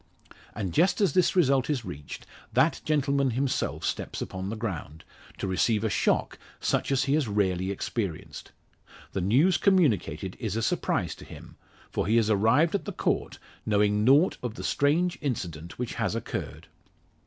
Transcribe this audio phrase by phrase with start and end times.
[0.55, 5.03] And just as this result is reached, that gentleman himself steps upon the ground,
[5.37, 8.51] to receive a shock such as he has rarely experienced.
[9.11, 11.55] The news communicated is a surprise to him;
[11.91, 16.15] for he has arrived at the Court, knowing nought of the strange incident which has
[16.15, 16.67] occurred.